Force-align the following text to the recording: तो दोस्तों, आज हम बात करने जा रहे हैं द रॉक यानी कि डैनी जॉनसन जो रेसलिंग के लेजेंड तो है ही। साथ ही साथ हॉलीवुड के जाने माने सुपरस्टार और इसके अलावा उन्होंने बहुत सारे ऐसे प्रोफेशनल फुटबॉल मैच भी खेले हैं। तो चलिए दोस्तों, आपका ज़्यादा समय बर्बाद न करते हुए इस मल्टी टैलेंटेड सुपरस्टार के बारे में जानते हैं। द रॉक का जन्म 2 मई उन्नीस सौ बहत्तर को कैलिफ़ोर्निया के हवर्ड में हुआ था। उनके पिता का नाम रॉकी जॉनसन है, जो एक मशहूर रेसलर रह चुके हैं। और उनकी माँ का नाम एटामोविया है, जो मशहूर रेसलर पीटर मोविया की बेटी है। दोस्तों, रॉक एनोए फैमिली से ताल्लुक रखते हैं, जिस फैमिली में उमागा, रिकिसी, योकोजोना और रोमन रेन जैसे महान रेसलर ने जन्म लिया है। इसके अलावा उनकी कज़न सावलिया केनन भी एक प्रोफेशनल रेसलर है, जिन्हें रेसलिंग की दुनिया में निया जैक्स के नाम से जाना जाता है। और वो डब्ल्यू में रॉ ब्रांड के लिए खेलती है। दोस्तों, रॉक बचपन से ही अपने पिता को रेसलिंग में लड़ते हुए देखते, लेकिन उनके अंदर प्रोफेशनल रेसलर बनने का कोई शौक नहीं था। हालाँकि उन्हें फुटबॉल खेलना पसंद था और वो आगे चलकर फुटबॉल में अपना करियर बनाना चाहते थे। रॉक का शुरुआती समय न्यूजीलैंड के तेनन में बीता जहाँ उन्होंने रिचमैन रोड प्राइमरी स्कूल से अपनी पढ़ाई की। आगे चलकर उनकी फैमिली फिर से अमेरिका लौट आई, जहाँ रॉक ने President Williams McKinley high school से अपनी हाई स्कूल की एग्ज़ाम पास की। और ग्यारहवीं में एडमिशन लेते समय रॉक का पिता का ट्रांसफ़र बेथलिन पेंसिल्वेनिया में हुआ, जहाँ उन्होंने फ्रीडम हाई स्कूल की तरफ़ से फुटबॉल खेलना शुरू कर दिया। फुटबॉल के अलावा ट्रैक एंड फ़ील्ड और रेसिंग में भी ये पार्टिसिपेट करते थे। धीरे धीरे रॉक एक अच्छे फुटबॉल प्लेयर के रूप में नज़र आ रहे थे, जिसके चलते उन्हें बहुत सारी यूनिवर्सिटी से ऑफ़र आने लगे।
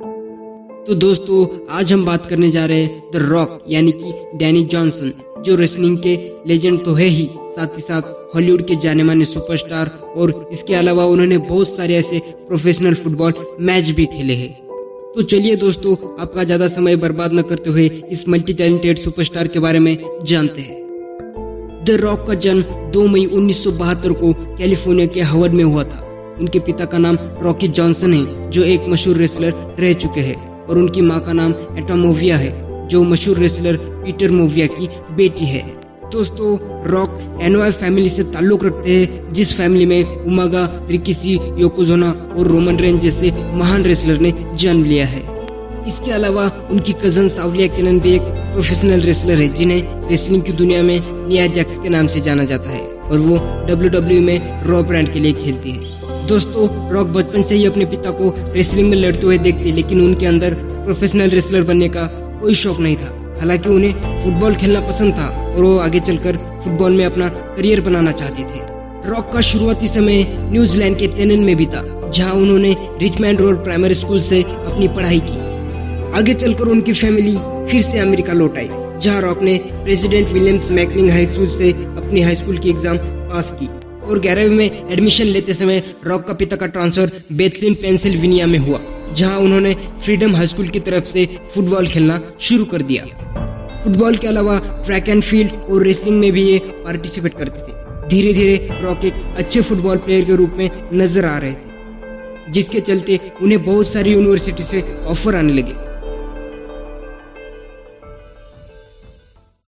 तो 0.00 0.94
दोस्तों, 0.94 1.46
आज 1.70 1.92
हम 1.92 2.04
बात 2.04 2.26
करने 2.26 2.50
जा 2.50 2.64
रहे 2.66 2.82
हैं 2.82 3.10
द 3.12 3.16
रॉक 3.22 3.64
यानी 3.68 3.92
कि 3.92 4.12
डैनी 4.38 4.62
जॉनसन 4.64 5.12
जो 5.46 5.56
रेसलिंग 5.56 5.98
के 5.98 6.14
लेजेंड 6.46 6.84
तो 6.84 6.94
है 6.94 7.06
ही। 7.06 7.28
साथ 7.50 7.76
ही 7.76 7.82
साथ 7.82 8.02
हॉलीवुड 8.34 8.66
के 8.66 8.76
जाने 8.76 9.02
माने 9.02 9.24
सुपरस्टार 9.24 9.88
और 10.16 10.48
इसके 10.52 10.74
अलावा 10.74 11.04
उन्होंने 11.04 11.38
बहुत 11.38 11.68
सारे 11.68 11.96
ऐसे 11.96 12.18
प्रोफेशनल 12.48 12.94
फुटबॉल 12.94 13.34
मैच 13.60 13.90
भी 13.90 14.06
खेले 14.06 14.34
हैं। 14.34 14.52
तो 15.14 15.22
चलिए 15.22 15.56
दोस्तों, 15.58 15.96
आपका 16.20 16.44
ज़्यादा 16.44 16.68
समय 16.68 16.96
बर्बाद 16.96 17.32
न 17.32 17.42
करते 17.42 17.70
हुए 17.70 17.86
इस 17.86 18.28
मल्टी 18.28 18.52
टैलेंटेड 18.54 18.98
सुपरस्टार 18.98 19.48
के 19.48 19.58
बारे 19.58 19.78
में 19.78 19.96
जानते 20.24 20.60
हैं। 20.60 20.78
द 21.84 22.00
रॉक 22.00 22.26
का 22.26 22.34
जन्म 22.36 22.62
2 22.92 23.06
मई 23.08 23.26
उन्नीस 23.26 23.64
सौ 23.64 23.72
बहत्तर 23.72 24.12
को 24.12 24.32
कैलिफ़ोर्निया 24.32 25.06
के 25.06 25.20
हवर्ड 25.22 25.52
में 25.52 25.64
हुआ 25.64 25.84
था। 25.84 26.06
उनके 26.40 26.58
पिता 26.58 26.84
का 26.84 26.98
नाम 26.98 27.18
रॉकी 27.42 27.68
जॉनसन 27.68 28.14
है, 28.14 28.50
जो 28.50 28.62
एक 28.62 28.84
मशहूर 28.88 29.16
रेसलर 29.16 29.76
रह 29.80 29.92
चुके 29.92 30.20
हैं। 30.20 30.66
और 30.66 30.78
उनकी 30.78 31.00
माँ 31.00 31.20
का 31.20 31.32
नाम 31.32 31.54
एटामोविया 31.78 32.36
है, 32.36 32.70
जो 32.88 33.02
मशहूर 33.02 33.38
रेसलर 33.38 33.76
पीटर 33.76 34.30
मोविया 34.30 34.66
की 34.66 34.88
बेटी 35.14 35.44
है। 35.44 35.80
दोस्तों, 36.12 36.58
रॉक 36.90 37.38
एनोए 37.42 37.70
फैमिली 37.70 38.08
से 38.08 38.22
ताल्लुक 38.22 38.64
रखते 38.64 38.96
हैं, 38.96 39.32
जिस 39.32 39.56
फैमिली 39.56 39.86
में 39.86 40.04
उमागा, 40.04 40.86
रिकिसी, 40.90 41.40
योकोजोना 41.58 42.34
और 42.38 42.46
रोमन 42.46 42.76
रेन 42.76 42.98
जैसे 42.98 43.30
महान 43.30 43.82
रेसलर 43.82 44.20
ने 44.20 44.34
जन्म 44.54 44.84
लिया 44.84 45.06
है। 45.06 45.46
इसके 45.86 46.10
अलावा 46.10 46.68
उनकी 46.70 46.92
कज़न 46.92 47.28
सावलिया 47.28 47.66
केनन 47.66 48.00
भी 48.00 48.14
एक 48.14 48.22
प्रोफेशनल 48.22 49.00
रेसलर 49.00 49.40
है, 49.40 49.48
जिन्हें 49.48 50.08
रेसलिंग 50.08 50.42
की 50.42 50.52
दुनिया 50.52 50.82
में 50.82 51.28
निया 51.28 51.46
जैक्स 51.46 51.78
के 51.78 51.88
नाम 51.88 52.06
से 52.06 52.20
जाना 52.20 52.44
जाता 52.44 52.70
है। 52.70 52.86
और 52.86 53.18
वो 53.18 53.36
डब्ल्यू 53.88 54.20
में 54.20 54.64
रॉ 54.64 54.82
ब्रांड 54.82 55.12
के 55.12 55.18
लिए 55.18 55.32
खेलती 55.32 55.70
है। 55.70 55.89
दोस्तों, 56.28 56.68
रॉक 56.90 57.06
बचपन 57.08 57.42
से 57.42 57.54
ही 57.54 57.64
अपने 57.66 57.84
पिता 57.86 58.10
को 58.12 58.32
रेसलिंग 58.54 58.88
में 58.90 58.96
लड़ते 58.96 59.26
हुए 59.26 59.38
देखते, 59.38 59.72
लेकिन 59.72 60.00
उनके 60.00 60.26
अंदर 60.26 60.54
प्रोफेशनल 60.84 61.30
रेसलर 61.30 61.62
बनने 61.64 61.88
का 61.88 62.06
कोई 62.40 62.54
शौक 62.54 62.78
नहीं 62.80 62.96
था। 62.96 63.16
हालाँकि 63.40 63.68
उन्हें 63.68 64.22
फुटबॉल 64.24 64.54
खेलना 64.54 64.80
पसंद 64.80 65.14
था 65.14 65.28
और 65.46 65.62
वो 65.64 65.76
आगे 65.78 66.00
चलकर 66.00 66.36
फुटबॉल 66.64 66.92
में 66.92 67.04
अपना 67.04 67.28
करियर 67.28 67.80
बनाना 67.80 68.12
चाहते 68.12 68.42
थे। 68.44 68.60
रॉक 69.08 69.32
का 69.32 69.40
शुरुआती 69.42 69.88
समय 69.88 70.24
न्यूजीलैंड 70.50 70.98
के 70.98 71.06
तेनन 71.08 71.44
में 71.44 71.56
बीता 71.56 71.82
जहाँ 72.08 72.34
उन्होंने 72.34 72.74
रिचमैन 73.00 73.36
रोड 73.36 73.64
प्राइमरी 73.64 73.94
स्कूल 73.94 74.20
से 74.22 74.42
अपनी 74.42 74.88
पढ़ाई 74.90 75.20
की। 75.24 75.38
आगे 76.18 76.34
चलकर 76.34 76.68
उनकी 76.68 76.92
फैमिली 76.92 77.36
फिर 77.70 77.82
से 77.82 77.98
अमेरिका 77.98 78.32
लौट 78.32 78.58
आई, 78.58 78.68
जहाँ 79.02 79.20
रॉक 79.22 79.42
ने 79.42 79.58
President 79.74 80.28
Williams 80.28 80.70
McKinley 80.70 81.10
high 81.10 81.26
school 81.26 81.48
से 81.50 81.72
अपनी 81.72 82.22
हाई 82.22 82.34
स्कूल 82.36 82.58
की 82.58 82.70
एग्ज़ाम 82.70 82.98
पास 82.98 83.50
की। 83.60 83.68
और 84.10 84.18
ग्यारहवीं 84.20 84.56
में 84.56 84.90
एडमिशन 84.90 85.24
लेते 85.26 85.54
समय 85.54 85.82
रॉक 86.06 86.26
का 86.26 86.34
पिता 86.34 86.56
का 86.56 86.66
ट्रांसफ़र 86.68 87.10
बेथलिन 87.32 87.74
पेंसिल्वेनिया 87.74 88.46
में 88.46 88.58
हुआ, 88.58 88.80
जहाँ 89.14 89.38
उन्होंने 89.40 89.74
फ्रीडम 90.04 90.34
हाई 90.36 90.46
स्कूल 90.46 90.68
की 90.68 90.80
तरफ़ 90.80 91.04
से 91.06 91.26
फुटबॉल 91.54 91.86
खेलना 91.88 92.20
शुरू 92.40 92.64
कर 92.66 92.82
दिया। 92.82 93.04
फुटबॉल 93.84 94.16
के 94.16 94.26
अलावा 94.26 94.58
ट्रैक 94.86 95.08
एंड 95.08 95.22
फ़ील्ड 95.22 95.52
और 95.52 95.82
रेसिंग 95.82 96.18
में 96.20 96.30
भी 96.32 96.42
ये 96.42 96.58
पार्टिसिपेट 96.84 97.34
करते 97.34 97.60
थे। 97.62 98.08
धीरे 98.08 98.32
धीरे 98.34 98.80
रॉक 98.82 99.04
एक 99.04 99.14
अच्छे 99.38 99.60
फुटबॉल 99.62 99.96
प्लेयर 99.98 100.24
के 100.24 100.36
रूप 100.36 100.54
में 100.56 100.70
नज़र 100.94 101.24
आ 101.24 101.36
रहे 101.38 101.52
थे, 101.52 102.52
जिसके 102.52 102.80
चलते 102.82 103.18
उन्हें 103.42 103.64
बहुत 103.64 103.88
सारी 103.88 104.12
यूनिवर्सिटी 104.12 104.62
से 104.62 104.82
ऑफ़र 105.06 105.36
आने 105.36 105.52
लगे। 105.52 105.89